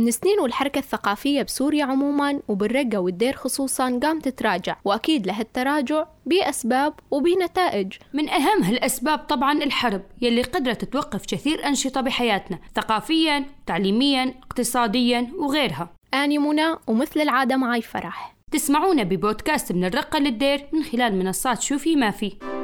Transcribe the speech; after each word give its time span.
من 0.00 0.10
سنين 0.10 0.40
والحركة 0.40 0.78
الثقافية 0.78 1.42
بسوريا 1.42 1.84
عموما 1.84 2.40
وبالرقة 2.48 2.98
والدير 2.98 3.36
خصوصا 3.36 4.00
قامت 4.02 4.28
تتراجع 4.28 4.76
وأكيد 4.84 5.26
لهالتراجع 5.26 6.04
بأسباب 6.26 6.94
وبنتائج. 7.10 7.92
من 8.14 8.28
أهم 8.28 8.62
هالأسباب 8.62 9.18
طبعا 9.18 9.52
الحرب 9.52 10.02
يلي 10.22 10.42
قدرت 10.42 10.84
توقف 10.84 11.26
كثير 11.26 11.66
أنشطة 11.66 12.00
بحياتنا 12.00 12.58
ثقافيا 12.76 13.44
تعليميا 13.66 14.34
اقتصاديا 14.42 15.32
وغيرها. 15.38 15.88
أني 16.14 16.38
منى 16.38 16.76
ومثل 16.86 17.20
العادة 17.20 17.56
معي 17.56 17.82
فرح. 17.82 18.36
تسمعونا 18.52 19.02
ببودكاست 19.02 19.72
من 19.72 19.84
الرقة 19.84 20.18
للدير 20.18 20.66
من 20.72 20.82
خلال 20.82 21.16
منصات 21.16 21.62
شوفي 21.62 21.96
ما 21.96 22.10
في. 22.10 22.59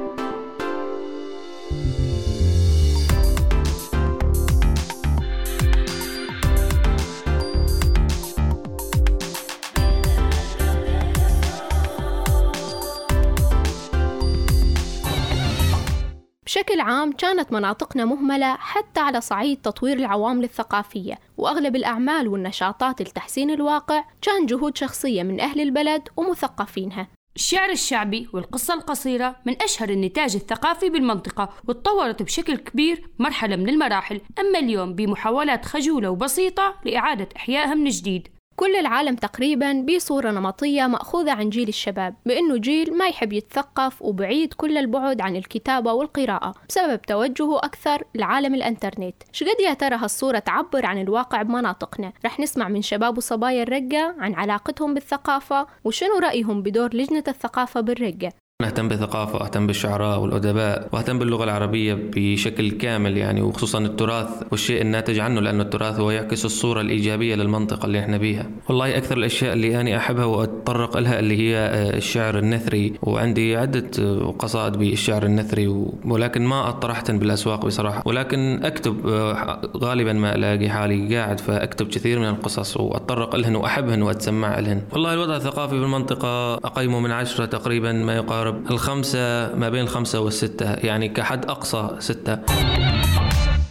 بشكل 16.66 16.80
عام 16.80 17.12
كانت 17.12 17.52
مناطقنا 17.52 18.04
مهملة 18.04 18.54
حتى 18.54 19.00
على 19.00 19.20
صعيد 19.20 19.60
تطوير 19.62 19.96
العوامل 19.96 20.44
الثقافية 20.44 21.18
وأغلب 21.36 21.76
الأعمال 21.76 22.28
والنشاطات 22.28 23.02
لتحسين 23.02 23.50
الواقع 23.50 24.04
كان 24.22 24.46
جهود 24.46 24.76
شخصية 24.76 25.22
من 25.22 25.40
أهل 25.40 25.60
البلد 25.60 26.08
ومثقفينها. 26.16 27.08
الشعر 27.36 27.70
الشعبي 27.70 28.28
والقصة 28.32 28.74
القصيرة 28.74 29.36
من 29.44 29.62
أشهر 29.62 29.88
النتاج 29.88 30.34
الثقافي 30.36 30.90
بالمنطقة 30.90 31.48
وتطورت 31.68 32.22
بشكل 32.22 32.56
كبير 32.56 33.10
مرحلة 33.18 33.56
من 33.56 33.68
المراحل. 33.68 34.20
أما 34.38 34.58
اليوم 34.58 34.94
بمحاولات 34.94 35.64
خجولة 35.64 36.10
وبسيطة 36.10 36.74
لإعادة 36.84 37.28
إحيائها 37.36 37.74
من 37.74 37.90
جديد. 37.90 38.28
كل 38.56 38.76
العالم 38.76 39.16
تقريبا 39.16 39.72
بصورة 39.72 40.30
نمطية 40.30 40.86
مأخوذة 40.86 41.32
عن 41.32 41.50
جيل 41.50 41.68
الشباب 41.68 42.14
بأنه 42.26 42.56
جيل 42.56 42.98
ما 42.98 43.06
يحب 43.08 43.32
يتثقف 43.32 44.02
وبعيد 44.02 44.54
كل 44.54 44.78
البعد 44.78 45.20
عن 45.20 45.36
الكتابة 45.36 45.92
والقراءة 45.92 46.54
بسبب 46.68 47.02
توجهه 47.02 47.58
أكثر 47.58 48.04
لعالم 48.14 48.54
الأنترنت. 48.54 49.14
شقد 49.32 49.60
يا 49.60 49.74
ترى 49.74 49.96
هالصورة 49.96 50.38
تعبر 50.38 50.86
عن 50.86 51.00
الواقع 51.00 51.42
بمناطقنا؟ 51.42 52.12
رح 52.24 52.40
نسمع 52.40 52.68
من 52.68 52.82
شباب 52.82 53.18
وصبايا 53.18 53.62
الرقة 53.62 54.14
عن 54.18 54.34
علاقتهم 54.34 54.94
بالثقافة 54.94 55.66
وشنو 55.84 56.18
رأيهم 56.18 56.62
بدور 56.62 56.96
لجنة 56.96 57.24
الثقافة 57.28 57.80
بالرقة. 57.80 58.32
أهتم 58.64 58.88
بالثقافة 58.88 59.38
وأهتم 59.38 59.66
بالشعراء 59.66 60.20
والأدباء 60.20 60.88
وأهتم 60.92 61.18
باللغة 61.18 61.44
العربية 61.44 61.94
بشكل 62.16 62.70
كامل 62.70 63.16
يعني 63.16 63.42
وخصوصا 63.42 63.78
التراث 63.78 64.28
والشيء 64.50 64.82
الناتج 64.82 65.18
عنه 65.18 65.40
لأنه 65.40 65.62
التراث 65.62 66.00
هو 66.00 66.10
يعكس 66.10 66.44
الصورة 66.44 66.80
الإيجابية 66.80 67.34
للمنطقة 67.34 67.86
اللي 67.86 68.00
إحنا 68.00 68.16
بيها. 68.16 68.50
والله 68.68 68.96
أكثر 68.96 69.16
الأشياء 69.16 69.52
اللي 69.52 69.80
أنا 69.80 69.96
أحبها 69.96 70.24
وأتطرق 70.24 70.96
لها 70.96 71.18
اللي 71.18 71.36
هي 71.38 71.56
آه، 71.56 71.96
الشعر 71.96 72.38
النثري 72.38 72.92
وعندي 73.02 73.56
عدة 73.56 73.90
آه، 73.98 74.34
قصائد 74.38 74.72
بالشعر 74.76 75.22
النثري 75.22 75.86
ولكن 76.04 76.42
ما 76.46 76.68
أطرحتن 76.68 77.18
بالأسواق 77.18 77.66
بصراحة. 77.66 78.02
ولكن 78.06 78.60
أكتب 78.64 79.06
آه، 79.08 79.60
غالبا 79.76 80.12
ما 80.12 80.34
ألاقي 80.34 80.68
حالي 80.68 81.16
قاعد 81.16 81.40
فأكتب 81.40 81.88
كثير 81.88 82.18
من 82.18 82.28
القصص 82.28 82.76
وأتطرق 82.76 83.36
لهن 83.36 83.56
وأحبهن 83.56 84.02
وأتسمع 84.02 84.58
لهن. 84.58 84.82
والله 84.92 85.14
الوضع 85.14 85.36
الثقافي 85.36 85.80
بالمنطقة 85.80 86.54
أقيمه 86.54 87.00
من 87.00 87.10
عشرة 87.10 87.44
تقريبا 87.44 87.92
ما 87.92 88.16
يقارب 88.16 88.45
يقارب 88.46 88.70
الخمسة 88.70 89.54
ما 89.54 89.68
بين 89.68 89.80
الخمسة 89.80 90.20
والستة. 90.20 90.74
يعني 90.74 91.08
كحد 91.08 91.44
أقصى 91.44 91.90
ستة. 91.98 92.38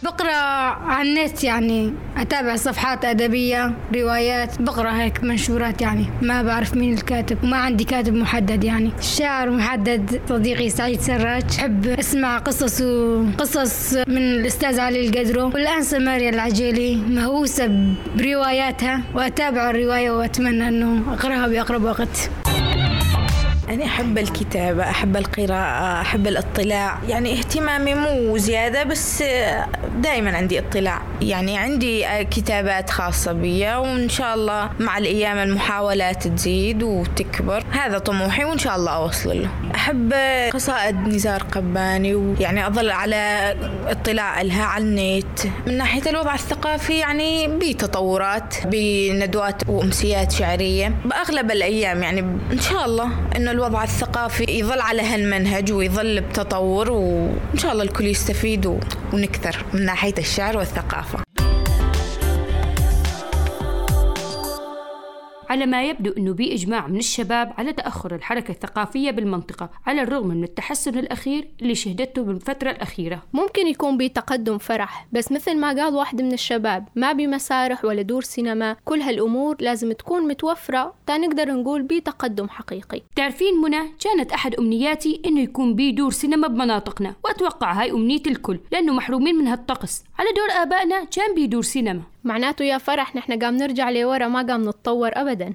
بقرأ 0.02 0.34
على 0.86 1.08
النت 1.08 1.44
يعني 1.44 1.92
أتابع 2.16 2.56
صفحات 2.56 3.04
أدبية 3.04 3.74
روايات 3.94 4.62
بقرأ 4.62 4.90
هيك 4.90 5.24
منشورات 5.24 5.82
يعني. 5.82 6.06
ما 6.22 6.42
بعرف 6.42 6.74
مين 6.74 6.92
الكاتب 6.92 7.44
وما 7.44 7.56
عندي 7.56 7.84
كاتب 7.84 8.14
محدد 8.14 8.64
يعني. 8.64 8.90
الشاعر 8.98 9.50
محدد 9.50 10.20
صديقي 10.28 10.70
سعيد 10.70 11.00
سراج. 11.00 11.44
أحب 11.58 11.86
أسمع 11.86 12.38
قصص 12.38 12.80
وقصص 12.80 13.94
من 13.94 14.18
الأستاذ 14.18 14.80
علي 14.80 15.08
القدرو. 15.08 15.46
والانسه 15.46 15.98
ماريا 15.98 16.30
العجيلي 16.30 16.96
مهووسة 16.96 17.94
برواياتها 18.16 19.00
وأتابع 19.14 19.70
الرواية 19.70 20.10
وأتمنى 20.10 20.68
أنه 20.68 21.14
أقرأها 21.14 21.46
بأقرب 21.46 21.82
وقت. 21.82 22.30
أنا 23.68 23.84
أحب 23.84 24.18
الكتابة 24.18 24.82
أحب 24.82 25.16
القراءة 25.16 26.00
أحب 26.00 26.26
الاطلاع. 26.26 26.98
يعني 27.08 27.38
اهتمامي 27.38 27.94
مو 27.94 28.38
زيادة 28.38 28.84
بس 28.84 29.24
دائما 29.96 30.36
عندي 30.36 30.58
اطلاع. 30.58 31.02
يعني 31.22 31.58
عندي 31.58 32.24
كتابات 32.24 32.90
خاصة 32.90 33.32
بي 33.32 33.66
وإن 33.74 34.08
شاء 34.08 34.34
الله 34.34 34.70
مع 34.80 34.98
الأيام 34.98 35.38
المحاولات 35.38 36.28
تزيد 36.28 36.82
وتكبر. 36.82 37.64
هذا 37.70 37.98
طموحي 37.98 38.44
وإن 38.44 38.58
شاء 38.58 38.76
الله 38.76 38.90
أوصل 38.90 39.42
له. 39.42 39.50
أحب 39.74 40.12
قصائد 40.52 40.96
نزار 40.96 41.42
قباني 41.42 42.14
ويعني 42.14 42.66
أظل 42.66 42.90
على 42.90 43.54
اطلاع 43.86 44.42
لها 44.42 44.64
على 44.64 44.84
النت. 44.84 45.46
من 45.66 45.76
ناحية 45.76 46.10
الوضع 46.10 46.34
الثقافي 46.34 46.98
يعني 46.98 47.48
بتطورات 47.48 48.54
بندوات 48.64 49.62
وأمسيات 49.68 50.32
شعرية. 50.32 50.92
بأغلب 51.04 51.50
الأيام 51.50 52.02
يعني 52.02 52.20
إن 52.52 52.60
شاء 52.60 52.84
الله 52.84 53.10
إنه 53.36 53.55
الوضع 53.56 53.82
الثقافي 53.82 54.44
يظل 54.48 54.80
على 54.80 55.02
هالمنهج 55.02 55.72
ويظل 55.72 56.20
بتطور 56.20 56.90
وإن 56.90 57.58
شاء 57.58 57.72
الله 57.72 57.82
الكل 57.82 58.06
يستفيد 58.06 58.66
ونكثر 59.12 59.64
من 59.72 59.84
ناحية 59.84 60.14
الشعر 60.18 60.56
والثقافة. 60.56 61.25
على 65.56 65.66
ما 65.66 65.84
يبدو 65.84 66.12
أنه 66.18 66.32
بإجماع 66.32 66.86
من 66.86 66.96
الشباب 66.96 67.52
على 67.58 67.72
تأخر 67.72 68.14
الحركة 68.14 68.52
الثقافية 68.52 69.10
بالمنطقة 69.10 69.70
على 69.86 70.02
الرغم 70.02 70.28
من 70.28 70.44
التحسن 70.44 70.98
الأخير 70.98 71.48
اللي 71.62 71.74
شهدته 71.74 72.22
بالفترة 72.22 72.70
الأخيرة. 72.70 73.22
ممكن 73.32 73.66
يكون 73.66 73.96
بتقدم 73.96 74.58
فرح 74.58 75.06
بس 75.12 75.32
مثل 75.32 75.56
ما 75.56 75.68
قال 75.68 75.94
واحد 75.94 76.22
من 76.22 76.32
الشباب 76.32 76.88
ما 76.94 77.12
بمسارح 77.12 77.84
ولا 77.84 78.02
دور 78.02 78.22
سينما 78.22 78.76
كل 78.84 79.00
هالأمور 79.00 79.56
لازم 79.60 79.92
تكون 79.92 80.28
متوفرة 80.28 80.94
تا 81.06 81.18
نقدر 81.18 81.52
نقول 81.52 81.82
بتقدم 81.82 82.48
حقيقي. 82.48 83.02
تعرفين 83.16 83.54
منى 83.62 83.92
كانت 84.00 84.32
أحد 84.32 84.54
أمنياتي 84.54 85.20
إنه 85.26 85.40
يكون 85.40 85.74
بي 85.74 85.92
دور 85.92 86.12
سينما 86.12 86.48
بمناطقنا 86.48 87.14
وأتوقع 87.24 87.72
هاي 87.72 87.90
أمنية 87.90 88.22
الكل 88.26 88.58
لأنه 88.72 88.92
محرومين 88.92 89.34
من 89.34 89.46
هالطقس. 89.46 90.04
على 90.18 90.28
دور 90.36 90.62
آبائنا 90.62 91.04
كان 91.04 91.34
بي 91.34 91.46
دور 91.46 91.62
سينما. 91.62 92.02
معناته 92.26 92.64
يا 92.64 92.78
فرح 92.78 93.16
نحن 93.16 93.38
قام 93.38 93.56
نرجع 93.56 93.90
لورا 93.90 94.28
ما 94.28 94.42
قام 94.42 94.68
نتطور 94.68 95.10
أبدا. 95.14 95.54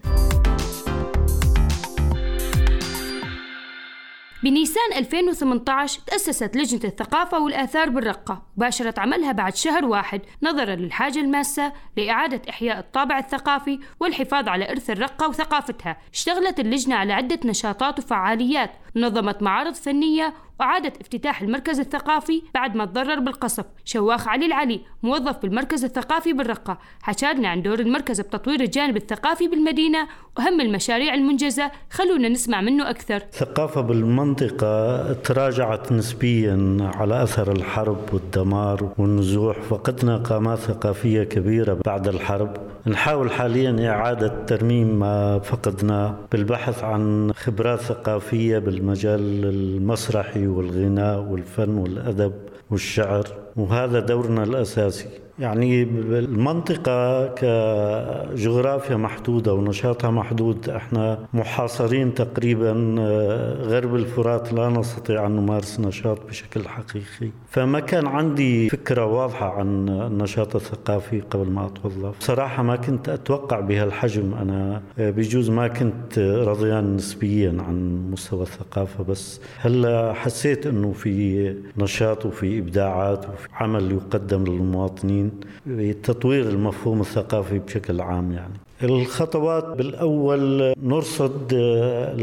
بنيسان 4.43 4.93
2018 4.95 6.01
تأسست 6.07 6.55
لجنة 6.55 6.81
الثقافة 6.83 7.39
والآثار 7.39 7.89
بالرقة 7.89 8.41
وباشرت 8.57 8.99
عملها 8.99 9.31
بعد 9.31 9.55
شهر 9.55 9.85
واحد 9.85 10.21
نظرا 10.43 10.75
للحاجة 10.75 11.19
الماسة 11.19 11.73
لإعادة 11.97 12.41
إحياء 12.49 12.79
الطابع 12.79 13.17
الثقافي 13.17 13.79
والحفاظ 13.99 14.47
على 14.47 14.71
إرث 14.71 14.89
الرقة 14.89 15.29
وثقافتها. 15.29 15.97
اشتغلت 16.13 16.59
اللجنة 16.59 16.95
على 16.95 17.13
عدة 17.13 17.39
نشاطات 17.45 17.99
وفعاليات 17.99 18.71
نظمت 18.95 19.43
معارض 19.43 19.73
فنية 19.73 20.33
وعادت 20.59 21.01
افتتاح 21.01 21.41
المركز 21.41 21.79
الثقافي 21.79 22.41
بعد 22.53 22.75
ما 22.75 22.85
تضرر 22.85 23.19
بالقصف. 23.19 23.65
شواخ 23.85 24.27
علي 24.27 24.45
العلي 24.45 24.81
موظف 25.03 25.37
بالمركز 25.37 25.83
الثقافي 25.83 26.33
بالرقة 26.33 26.77
حكالنا 27.01 27.47
عن 27.47 27.61
دور 27.61 27.79
المركز 27.79 28.21
بتطوير 28.21 28.61
الجانب 28.61 28.97
الثقافي 28.97 29.47
بالمدينة 29.47 30.07
وأهم 30.37 30.61
المشاريع 30.61 31.13
المنجزة. 31.13 31.71
خلونا 31.89 32.29
نسمع 32.29 32.61
منه 32.61 32.89
أكثر. 32.89 33.15
الثقافة 33.15 33.81
بالمنطقة 33.81 35.13
تراجعت 35.13 35.91
نسبيا 35.91 36.77
على 36.95 37.23
أثر 37.23 37.51
الحرب 37.51 38.13
والدمار 38.13 38.93
والنزوح 38.97 39.61
فقدنا 39.61 40.17
قامات 40.17 40.57
ثقافية 40.57 41.23
كبيرة 41.23 41.79
بعد 41.85 42.07
الحرب. 42.07 42.70
نحاول 42.87 43.31
حاليا 43.31 43.89
إعادة 43.89 44.45
ترميم 44.47 44.99
ما 44.99 45.39
فقدناه 45.39 46.15
بالبحث 46.31 46.83
عن 46.83 47.31
خبرات 47.33 47.79
ثقافية 47.79 48.57
بالمجال 48.57 49.45
المسرحي 49.45 50.47
والغناء 50.47 51.19
والفن 51.19 51.77
والأدب 51.77 52.33
والشعر 52.71 53.27
وهذا 53.55 53.99
دورنا 53.99 54.43
الأساسي. 54.43 55.09
يعني 55.41 55.83
المنطقة 55.83 57.27
كجغرافيا 57.27 58.95
محدودة 58.95 59.53
ونشاطها 59.53 60.11
محدود 60.11 60.69
إحنا 60.69 61.19
محاصرين 61.33 62.13
تقريبا 62.13 62.95
آه، 62.99 63.53
غرب 63.63 63.95
الفرات 63.95 64.53
لا 64.53 64.69
نستطيع 64.69 65.25
أن 65.25 65.31
نمارس 65.31 65.79
نشاط 65.79 66.25
بشكل 66.27 66.67
حقيقي. 66.67 67.31
فما 67.49 67.79
كان 67.79 68.07
عندي 68.07 68.69
فكرة 68.69 69.05
واضحة 69.05 69.53
عن 69.59 69.89
النشاط 69.89 70.55
الثقافي 70.55 71.21
قبل 71.21 71.49
ما 71.49 71.65
أتوظف. 71.65 72.15
صراحة 72.19 72.63
ما 72.63 72.75
كنت 72.75 73.09
أتوقع 73.09 73.59
بهالحجم 73.59 74.33
أنا 74.33 74.81
آه، 74.99 75.09
بجوز 75.11 75.49
ما 75.49 75.67
كنت 75.67 76.19
رضيان 76.19 76.95
نسبيا 76.95 77.55
عن 77.67 78.09
مستوى 78.11 78.41
الثقافة 78.41 79.03
بس 79.03 79.41
هلا 79.57 80.13
حسيت 80.13 80.67
أنه 80.67 80.91
في 80.91 81.55
نشاط 81.77 82.25
وفي 82.25 82.59
إبداعات 82.59 83.25
وفي 83.29 83.47
عمل 83.53 83.91
يقدم 83.91 84.43
للمواطنين. 84.43 85.30
بتطوير 85.65 86.49
المفهوم 86.49 87.01
الثقافي 87.01 87.59
بشكل 87.59 88.01
عام 88.01 88.31
يعني. 88.31 88.53
الخطوات 88.83 89.77
بالأول 89.77 90.73
نرصد 90.83 91.53
آه، 91.53 92.13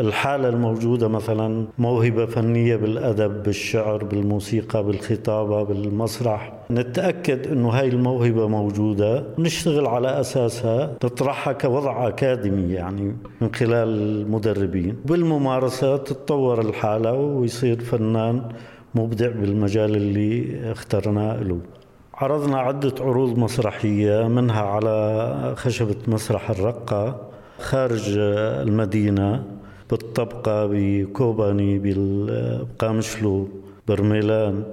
الحالة 0.00 0.48
الموجودة 0.48 1.08
مثلا 1.08 1.66
موهبة 1.78 2.26
فنية 2.26 2.76
بالأدب 2.76 3.42
بالشعر 3.42 4.04
بالموسيقى 4.04 4.84
بالخطابة 4.84 5.62
بالمسرح. 5.62 6.52
نتأكد 6.70 7.46
أنه 7.46 7.68
هاي 7.68 7.88
الموهبة 7.88 8.48
موجودة. 8.48 9.24
نشتغل 9.38 9.86
على 9.86 10.20
أساسها 10.20 10.96
نطرحها 11.04 11.52
كوضع 11.52 12.08
أكاديمي 12.08 12.72
يعني 12.72 13.16
من 13.40 13.54
خلال 13.54 13.88
المدربين. 13.88 14.96
بالممارسة 15.04 15.96
تتطور 15.96 16.60
الحالة 16.60 17.12
ويصير 17.12 17.80
فنان 17.80 18.48
مبدع 18.94 19.28
بالمجال 19.28 19.96
اللي 19.96 20.60
اخترناه 20.72 21.42
له. 21.42 21.58
عرضنا 22.16 22.58
عدة 22.58 22.94
عروض 23.00 23.38
مسرحية 23.38 24.28
منها 24.28 24.62
على 24.62 25.54
خشبة 25.56 25.96
مسرح 26.08 26.50
الرقة 26.50 27.30
خارج 27.58 28.14
المدينة 28.18 29.44
بالطبقة 29.90 30.66
بكوباني 30.72 31.80
بقامشلو 31.84 33.48
برميلان. 33.88 34.64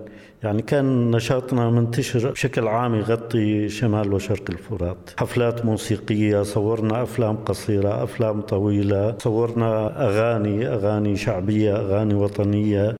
يعني 0.43 0.61
كان 0.61 1.11
نشاطنا 1.11 1.69
منتشر 1.69 2.31
بشكل 2.31 2.67
عام 2.67 2.95
يغطي 2.95 3.69
شمال 3.69 4.13
وشرق 4.13 4.43
الفرات. 4.49 5.09
حفلات 5.19 5.65
موسيقية 5.65 6.43
صورنا 6.43 7.03
أفلام 7.03 7.37
قصيرة 7.37 8.03
أفلام 8.03 8.41
طويلة 8.41 9.15
صورنا 9.17 10.01
أغاني 10.07 10.67
أغاني 10.67 11.15
شعبية 11.15 11.75
أغاني 11.75 12.13
وطنية. 12.13 12.95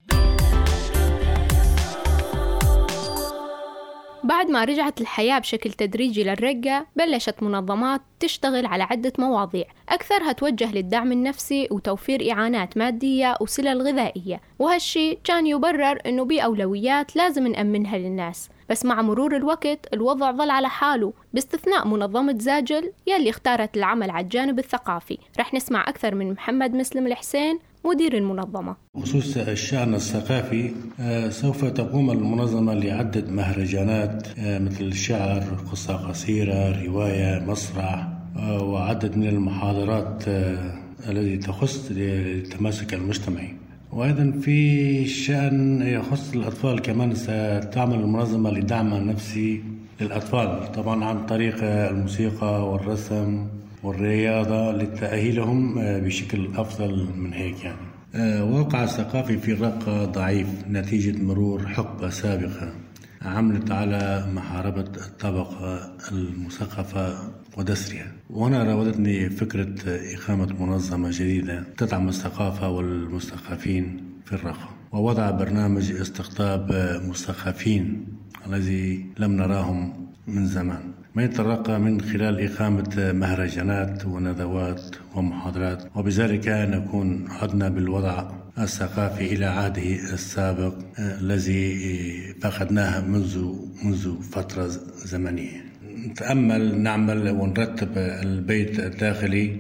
بعد 4.31 4.49
ما 4.49 4.63
رجعت 4.63 5.01
الحياة 5.01 5.39
بشكل 5.39 5.71
تدريجي 5.71 6.23
للرقة 6.23 6.85
بلشت 6.95 7.43
منظمات 7.43 8.01
تشتغل 8.19 8.65
على 8.65 8.83
عدة 8.83 9.13
مواضيع. 9.19 9.65
أكثرها 9.89 10.31
توجه 10.31 10.71
للدعم 10.71 11.11
النفسي 11.11 11.67
وتوفير 11.71 12.31
إعانات 12.31 12.77
مادية 12.77 13.35
وسلل 13.41 13.81
غذائية. 13.81 14.41
وهالشي 14.59 15.15
كان 15.23 15.47
يبرر 15.47 16.01
أنه 16.05 16.25
بأولويات 16.25 17.15
لازم 17.15 17.47
نأمنها 17.47 17.97
للناس. 17.97 18.49
بس 18.69 18.85
مع 18.85 19.01
مرور 19.01 19.35
الوقت 19.35 19.93
الوضع 19.93 20.31
ظل 20.31 20.49
على 20.49 20.69
حاله 20.69 21.13
باستثناء 21.33 21.87
منظمة 21.87 22.35
زاجل 22.37 22.93
يلي 23.07 23.29
اختارت 23.29 23.77
العمل 23.77 24.09
على 24.09 24.23
الجانب 24.23 24.59
الثقافي. 24.59 25.17
رح 25.39 25.53
نسمع 25.53 25.89
أكثر 25.89 26.15
من 26.15 26.31
محمد 26.31 26.73
مسلم 26.73 27.07
الحسين 27.07 27.59
مدير 27.85 28.17
المنظمة. 28.17 28.75
بخصوص 28.95 29.37
الشأن 29.37 29.93
الثقافي 29.93 30.71
آه، 30.99 31.29
سوف 31.29 31.65
تقوم 31.65 32.11
المنظمة 32.11 32.73
لعدة 32.73 33.31
مهرجانات 33.31 34.27
آه، 34.39 34.59
مثل 34.59 34.93
شعر 34.93 35.39
قصة 35.71 35.93
قصيرة 35.95 36.85
رواية 36.85 37.39
مسرح 37.47 38.07
آه، 38.37 38.63
وعدد 38.63 39.17
من 39.17 39.27
المحاضرات 39.27 40.23
التي 41.09 41.37
تخص 41.37 41.91
التماسك 41.91 42.93
المجتمعي 42.93 43.53
وأيضا 43.91 44.31
في 44.41 45.05
شأن 45.05 45.81
يخص 45.81 46.33
الأطفال 46.33 46.81
كمان 46.81 47.15
ستعمل 47.15 47.99
المنظمة 47.99 48.49
لدعم 48.51 48.93
نفسي 48.93 49.63
للأطفال 50.01 50.71
طبعا 50.71 51.05
عن 51.05 51.25
طريق 51.25 51.63
الموسيقى 51.63 52.69
والرسم. 52.71 53.47
والرياضة 53.83 54.71
لتأهيلهم 54.71 55.79
آه، 55.79 55.99
بشكل 55.99 56.49
أفضل 56.55 57.07
من 57.15 57.33
هيك 57.33 57.63
يعني. 57.63 57.77
آه، 58.15 58.43
واقع 58.43 58.83
الثقافي 58.83 59.37
في 59.37 59.51
الرقة 59.51 60.05
ضعيف 60.05 60.47
نتيجة 60.69 61.23
مرور 61.23 61.67
حقبة 61.67 62.09
سابقة 62.09 62.73
عملت 63.21 63.71
على 63.71 64.25
محاربة 64.33 64.81
الطبقة 64.81 65.97
المثقفة 66.11 67.31
ودسرها. 67.57 68.11
وهنا 68.29 68.63
راودتني 68.63 69.29
فكرة 69.29 69.75
إقامة 69.87 70.65
منظمة 70.65 71.09
جديدة 71.11 71.63
تدعم 71.77 72.09
الثقافة 72.09 72.69
والمثقفين 72.69 74.03
في 74.25 74.33
الرقة 74.33 74.69
ووضع 74.91 75.31
برنامج 75.31 75.91
استقطاب 75.91 76.71
مثقفين 77.09 78.05
الذي 78.47 79.05
لم 79.17 79.31
نراهم 79.31 80.07
من 80.27 80.45
زمان. 80.45 80.83
ما 81.15 81.23
يترقى 81.23 81.79
من 81.79 82.01
خلال 82.01 82.51
إقامة 82.51 83.11
مهرجانات 83.11 84.05
وندوات 84.05 84.81
ومحاضرات 85.15 85.83
وبذلك 85.95 86.47
نكون 86.47 87.27
عدنا 87.29 87.69
بالوضع 87.69 88.31
الثقافي 88.59 89.33
إلى 89.33 89.45
عهده 89.45 90.13
السابق 90.13 90.73
آه، 90.99 91.19
الذي 91.19 92.33
فقدناه 92.41 93.01
منذ 93.01 93.53
منذ 93.83 94.21
فترة 94.21 94.67
زمنية. 95.05 95.65
نتأمل 96.07 96.81
نعمل 96.81 97.29
ونرتب 97.29 97.97
البيت 97.97 98.79
الداخلي 98.79 99.57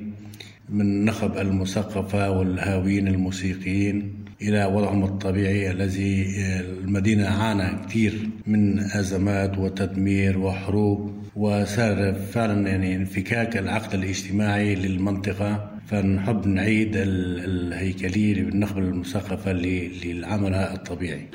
من 0.69 1.05
نخب 1.05 1.37
المثقفة 1.37 2.29
والهاويين 2.29 3.07
الموسيقيين 3.07 4.13
إلى 4.41 4.65
وضعهم 4.65 5.03
الطبيعي 5.03 5.71
الذي 5.71 6.35
المدينة 6.59 7.27
عانى 7.27 7.85
كثير 7.85 8.29
من 8.47 8.79
أزمات 8.79 9.57
وتدمير 9.57 10.37
وحروب 10.37 11.20
وصار 11.35 12.13
فعلا 12.13 12.69
يعني 12.69 12.95
انفكاك 12.95 13.57
العقد 13.57 13.93
الاجتماعي 13.93 14.75
للمنطقة 14.75 15.71
فنحب 15.87 16.47
نعيد 16.47 16.91
الهيكلية 16.95 18.43
بالنخبة 18.43 18.79
المثقفة 18.79 19.51
لعملها 19.51 20.73
الطبيعي. 20.73 21.27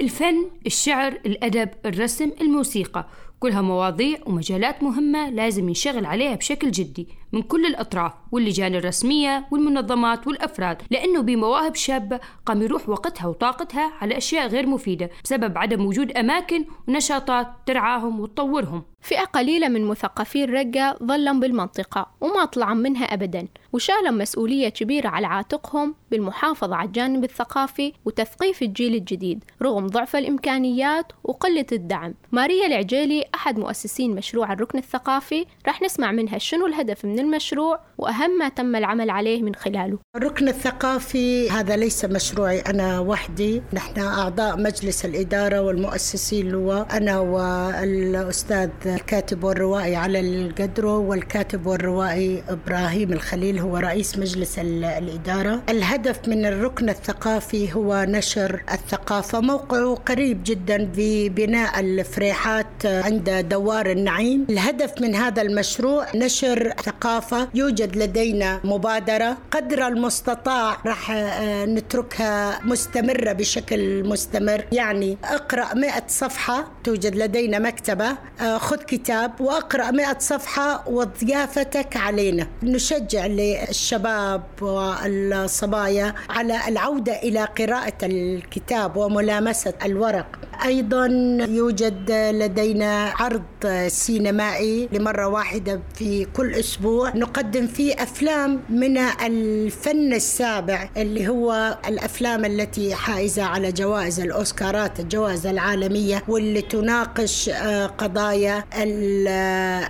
الفن، 0.00 0.50
الشعر، 0.66 1.18
الأدب، 1.26 1.68
الرسم، 1.86 2.30
الموسيقى 2.40 3.08
كلها 3.40 3.60
مواضيع 3.60 4.18
ومجالات 4.26 4.82
مهمة 4.82 5.30
لازم 5.30 5.68
ينشغل 5.68 6.06
عليها 6.06 6.34
بشكل 6.34 6.70
جدي. 6.70 7.08
من 7.32 7.42
كل 7.42 7.66
الأطراف 7.66 8.12
واللجان 8.32 8.74
الرسمية 8.74 9.46
والمنظمات 9.50 10.26
والأفراد 10.26 10.82
لأنه 10.90 11.20
بمواهب 11.20 11.74
شابة 11.74 12.20
قام 12.46 12.62
يروح 12.62 12.88
وقتها 12.88 13.26
وطاقتها 13.26 13.92
على 14.00 14.16
أشياء 14.16 14.48
غير 14.48 14.66
مفيدة 14.66 15.10
بسبب 15.24 15.58
عدم 15.58 15.86
وجود 15.86 16.12
أماكن 16.12 16.64
ونشاطات 16.88 17.48
ترعاهم 17.66 18.20
وتطورهم. 18.20 18.82
فئة 19.00 19.24
قليلة 19.24 19.68
من 19.68 19.84
مثقفي 19.84 20.44
الرقة 20.44 20.96
ظلوا 21.02 21.34
بالمنطقة 21.34 22.06
وما 22.20 22.44
طلعوا 22.44 22.74
منها 22.74 23.04
أبدا 23.04 23.48
وشالوا 23.72 24.10
مسؤولية 24.10 24.68
كبيرة 24.68 25.08
على 25.08 25.26
عاتقهم 25.26 25.94
بالمحافظة 26.10 26.76
على 26.76 26.86
الجانب 26.86 27.24
الثقافي 27.24 27.92
وتثقيف 28.04 28.62
الجيل 28.62 28.94
الجديد 28.94 29.44
رغم 29.62 29.86
ضعف 29.86 30.16
الإمكانيات 30.16 31.12
وقلة 31.24 31.66
الدعم. 31.72 32.14
ماريا 32.32 32.66
العجيلي 32.66 33.24
أحد 33.34 33.58
مؤسسين 33.58 34.14
مشروع 34.14 34.52
الركن 34.52 34.78
الثقافي 34.78 35.46
راح 35.66 35.82
نسمع 35.82 36.12
منها 36.12 36.38
شنو 36.38 36.66
الهدف 36.66 37.04
من 37.04 37.17
المشروع 37.18 37.80
وأهم 37.98 38.38
ما 38.38 38.48
تم 38.48 38.76
العمل 38.76 39.10
عليه 39.10 39.42
من 39.42 39.54
خلاله. 39.54 39.98
الركن 40.16 40.48
الثقافي 40.48 41.50
هذا 41.50 41.76
ليس 41.76 42.04
مشروعي 42.04 42.60
أنا 42.60 43.00
وحدي. 43.00 43.62
نحن 43.72 44.00
أعضاء 44.00 44.56
مجلس 44.56 45.04
الإدارة 45.04 45.60
والمؤسسين 45.60 46.48
له 46.48 46.82
أنا 46.82 47.18
والأستاذ 47.18 48.70
الكاتب 48.86 49.44
والروائي 49.44 49.96
على 49.96 50.20
القدرو 50.20 51.02
والكاتب 51.10 51.66
والروائي 51.66 52.42
إبراهيم 52.48 53.12
الخليل 53.12 53.58
هو 53.58 53.76
رئيس 53.76 54.18
مجلس 54.18 54.58
الإدارة. 54.58 55.62
الهدف 55.68 56.28
من 56.28 56.46
الركن 56.46 56.88
الثقافي 56.88 57.74
هو 57.74 58.06
نشر 58.08 58.62
الثقافة. 58.72 59.40
موقعه 59.40 59.94
قريب 59.94 60.40
جدا 60.44 60.90
ببناء 60.96 61.80
الفريحات 61.80 62.86
عند 62.86 63.46
دوار 63.48 63.90
النعيم. 63.90 64.46
الهدف 64.50 64.92
من 65.00 65.14
هذا 65.14 65.42
المشروع 65.42 66.06
نشر 66.14 66.72
ثقافة 66.82 67.07
يوجد 67.54 67.96
لدينا 67.96 68.60
مبادرة 68.64 69.36
قدر 69.50 69.86
المستطاع 69.86 70.76
راح 70.86 71.10
آه، 71.10 71.64
نتركها 71.64 72.60
مستمرة 72.64 73.32
بشكل 73.32 74.04
مستمر. 74.08 74.64
يعني 74.72 75.18
اقرأ 75.24 75.74
مئة 75.74 76.02
صفحة 76.08 76.68
توجد 76.84 77.16
لدينا 77.16 77.58
مكتبة 77.58 78.08
آه، 78.40 78.58
خذ 78.58 78.76
كتاب 78.76 79.40
واقرأ 79.40 79.90
مئة 79.90 80.18
صفحة 80.18 80.88
وضيافتك 80.88 81.96
علينا. 81.96 82.46
نشجع 82.62 83.26
للشباب 83.26 84.42
والصبايا 84.60 86.14
على 86.30 86.68
العودة 86.68 87.12
إلى 87.22 87.44
قراءة 87.44 87.98
الكتاب 88.02 88.96
وملامسة 88.96 89.74
الورق. 89.84 90.26
أيضا 90.64 91.06
يوجد 91.48 92.10
لدينا 92.12 93.12
عرض 93.20 93.42
سينمائي 93.88 94.88
لمرة 94.92 95.26
واحدة 95.26 95.80
في 95.94 96.24
كل 96.24 96.54
أسبوع. 96.54 97.16
نقدم 97.16 97.66
فيه 97.66 97.94
أفلام 97.94 98.60
من 98.70 98.98
الفن 98.98 100.12
السابع 100.12 100.88
اللي 100.96 101.28
هو 101.28 101.78
الأفلام 101.88 102.44
التي 102.44 102.94
حائزة 102.94 103.42
على 103.42 103.72
جوائز 103.72 104.20
الأوسكارات 104.20 105.00
الجوائز 105.00 105.46
العالمية 105.46 106.22
واللي 106.28 106.62
تناقش 106.62 107.48
آه، 107.48 107.86
قضايا 107.86 108.64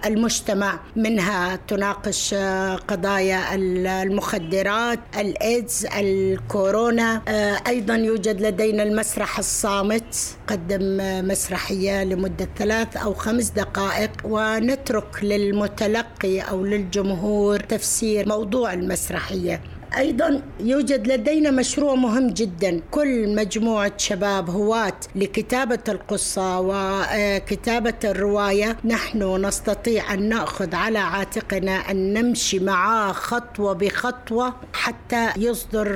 المجتمع. 0.06 0.80
منها 0.96 1.56
تناقش 1.68 2.34
آه، 2.34 2.74
قضايا 2.76 3.54
المخدرات 3.54 4.98
الإيدز 5.18 5.86
الكورونا. 5.98 7.22
آه، 7.28 7.60
أيضا 7.66 7.94
يوجد 7.94 8.40
لدينا 8.40 8.82
المسرح 8.82 9.38
الصامت. 9.38 10.14
قدم 10.46 10.96
مسرحية 11.28 12.04
لمدة 12.04 12.48
ثلاث 12.58 12.96
أو 12.96 13.14
خمس 13.14 13.50
دقائق 13.58 14.10
ونترك 14.24 15.24
للمتلقي 15.24 16.40
أو 16.40 16.64
للجمهور 16.64 17.60
تفسير 17.60 18.28
موضوع 18.28 18.72
المسرحية. 18.72 19.60
أيضا 19.96 20.42
يوجد 20.60 21.08
لدينا 21.08 21.50
مشروع 21.50 21.94
مهم 21.94 22.28
جدا. 22.28 22.80
كل 22.90 23.34
مجموعة 23.34 23.92
شباب 23.96 24.50
هواة 24.50 25.00
لكتابة 25.14 25.78
القصة 25.88 26.60
وكتابة 26.60 27.94
الرواية. 28.04 28.76
نحن 28.84 29.46
نستطيع 29.46 30.14
أن 30.14 30.28
نأخذ 30.28 30.74
على 30.74 30.98
عاتقنا 30.98 31.72
أن 31.72 32.12
نمشي 32.12 32.58
معاه 32.58 33.12
خطوة 33.12 33.72
بخطوة 33.72 34.54
حتى 34.72 35.28
يصدر 35.36 35.88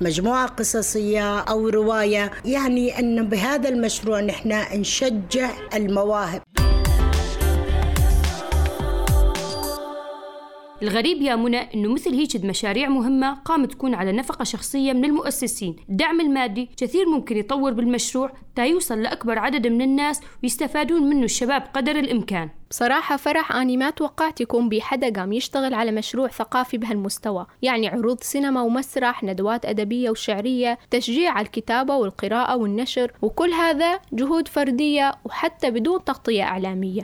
مجموعة 0.00 0.46
قصصية 0.46 1.38
أو 1.40 1.68
رواية. 1.68 2.30
يعني 2.44 2.98
أن 2.98 3.28
بهذا 3.28 3.68
المشروع 3.68 4.20
نحن 4.20 4.78
نشجع 4.80 5.50
المواهب. 5.74 6.42
الغريب 10.82 11.22
يا 11.22 11.36
منى 11.36 11.74
إنه 11.74 11.92
مثل 11.92 12.14
هيك 12.14 12.44
مشاريع 12.44 12.88
مهمة 12.88 13.34
قامت 13.34 13.72
تكون 13.72 13.94
على 13.94 14.12
نفقة 14.12 14.42
شخصية 14.44 14.92
من 14.92 15.04
المؤسسين. 15.04 15.76
الدعم 15.88 16.20
المادي 16.20 16.68
كثير 16.76 17.08
ممكن 17.08 17.36
يطور 17.36 17.72
بالمشروع 17.72 18.32
تا 18.54 18.64
يوصل 18.64 19.02
لأكبر 19.02 19.38
عدد 19.38 19.66
من 19.66 19.82
الناس 19.82 20.20
ويستفادون 20.42 21.02
منه 21.02 21.24
الشباب 21.24 21.62
قدر 21.74 21.98
الإمكان. 21.98 22.50
بصراحة 22.70 23.16
فرح 23.16 23.56
أني 23.56 23.76
ما 23.76 23.90
توقعت 23.90 24.40
يكون 24.40 24.68
بي 24.68 24.80
حدا 24.80 25.20
قام 25.20 25.32
يشتغل 25.32 25.74
على 25.74 25.92
مشروع 25.92 26.28
ثقافي 26.28 26.78
بهالمستوى. 26.78 27.46
يعني 27.62 27.88
عروض 27.88 28.20
سينما 28.20 28.62
ومسرح 28.62 29.24
ندوات 29.24 29.66
أدبية 29.66 30.10
وشعرية 30.10 30.78
تشجيع 30.90 31.30
على 31.32 31.46
الكتابة 31.46 31.96
والقراءة 31.96 32.56
والنشر 32.56 33.12
وكل 33.22 33.50
هذا 33.50 34.00
جهود 34.12 34.48
فردية 34.48 35.14
وحتى 35.24 35.70
بدون 35.70 36.04
تغطية 36.04 36.42
إعلامية. 36.42 37.02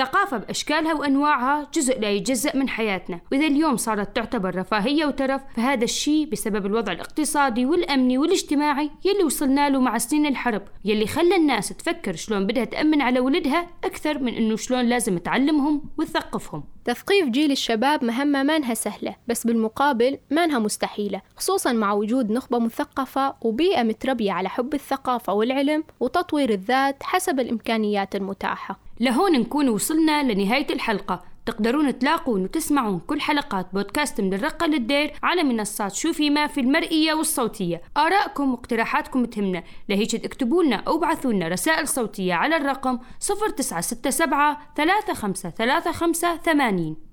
الثقافة 0.00 0.36
بأشكالها 0.36 0.94
وأنواعها 0.94 1.68
جزء 1.74 2.00
لا 2.00 2.10
يتجزأ 2.10 2.56
من 2.56 2.68
حياتنا. 2.68 3.20
وإذا 3.32 3.46
اليوم 3.46 3.76
صارت 3.76 4.16
تعتبر 4.16 4.56
رفاهية 4.56 5.06
وترف 5.06 5.42
فهذا 5.56 5.84
الشيء 5.84 6.30
بسبب 6.30 6.66
الوضع 6.66 6.92
الاقتصادي 6.92 7.66
والأمني 7.66 8.18
والاجتماعي 8.18 8.90
يلي 9.04 9.24
وصلنا 9.24 9.70
له 9.70 9.80
مع 9.80 9.98
سنين 9.98 10.26
الحرب 10.26 10.62
يلي 10.84 11.06
خلى 11.06 11.36
الناس 11.36 11.68
تفكر 11.68 12.16
شلون 12.16 12.46
بدها 12.46 12.64
تأمن 12.64 13.02
على 13.02 13.20
ولدها 13.20 13.66
أكثر 13.84 14.18
من 14.18 14.34
إنه 14.34 14.56
شلون 14.56 14.84
لازم 14.84 15.18
تعلمهم 15.18 15.82
وتثقفهم. 15.98 16.64
تثقيف 16.84 17.28
جيل 17.28 17.50
الشباب 17.50 18.04
مهمة 18.04 18.42
ما 18.42 18.56
انها 18.56 18.74
سهلة 18.74 19.16
بس 19.28 19.46
بالمقابل 19.46 20.18
ما 20.30 20.44
انها 20.44 20.58
مستحيلة 20.58 21.22
خصوصا 21.36 21.72
مع 21.72 21.92
وجود 21.92 22.30
نخبة 22.30 22.58
مثقفة 22.58 23.34
وبيئة 23.42 23.82
متربية 23.82 24.32
على 24.32 24.48
حب 24.48 24.74
الثقافة 24.74 25.32
والعلم 25.32 25.84
وتطوير 26.00 26.50
الذات 26.50 27.02
حسب 27.02 27.40
الإمكانيات 27.40 28.16
المتاحة. 28.16 28.89
لهون 29.00 29.32
نكون 29.32 29.68
وصلنا 29.68 30.32
لنهاية 30.32 30.66
الحلقة. 30.72 31.22
تقدرون 31.46 31.98
تلاقون 31.98 32.42
وتسمعون 32.42 32.98
كل 32.98 33.20
حلقات 33.20 33.66
بودكاست 33.72 34.20
من 34.20 34.34
الرقة 34.34 34.66
للدير 34.66 35.12
على 35.22 35.42
منصات 35.42 35.94
شوفي 35.94 36.30
ما 36.30 36.46
في 36.46 36.60
المرئية 36.60 37.14
والصوتية. 37.14 37.82
آرائكم 37.96 38.50
واقتراحاتكم 38.50 39.24
تهمنا. 39.24 39.62
لهيك 39.88 40.24
اكتبوا 40.24 40.62
لنا 40.62 40.76
أو 40.76 40.96
ابعثوا 40.96 41.32
لنا 41.32 41.48
رسائل 41.48 41.88
صوتية 41.88 42.34
على 42.34 42.56
الرقم 42.56 42.98
0967 43.20 44.56
3535 44.76 46.38
80 46.38 47.09